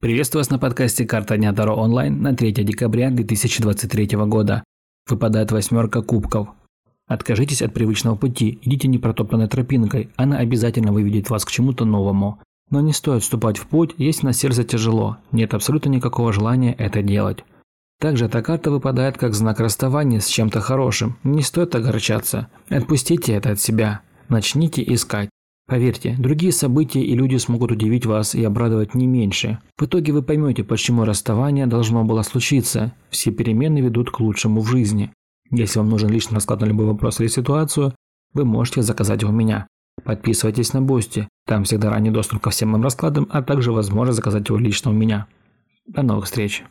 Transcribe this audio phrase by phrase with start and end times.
[0.00, 4.64] Приветствую вас на подкасте «Карта дня Таро онлайн» на 3 декабря 2023 года.
[5.06, 6.48] Выпадает восьмерка кубков.
[7.06, 12.40] Откажитесь от привычного пути, идите непротоптанной тропинкой, она обязательно выведет вас к чему-то новому.
[12.70, 17.02] Но не стоит вступать в путь, если на сердце тяжело, нет абсолютно никакого желания это
[17.02, 17.44] делать.
[18.00, 23.50] Также эта карта выпадает как знак расставания с чем-то хорошим, не стоит огорчаться, отпустите это
[23.50, 25.28] от себя, начните искать.
[25.70, 29.60] Поверьте, другие события и люди смогут удивить вас и обрадовать не меньше.
[29.78, 32.92] В итоге вы поймете, почему расставание должно было случиться.
[33.08, 35.12] Все перемены ведут к лучшему в жизни.
[35.52, 37.94] Если вам нужен личный расклад на любой вопрос или ситуацию,
[38.34, 39.68] вы можете заказать его у меня.
[40.02, 44.48] Подписывайтесь на Boosty, там всегда ранний доступ ко всем моим раскладам, а также возможность заказать
[44.48, 45.28] его лично у меня.
[45.86, 46.64] До новых встреч!